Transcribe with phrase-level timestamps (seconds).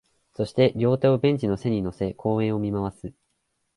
[0.33, 3.13] そして、両手をベンチの背に乗せ、公園を見回す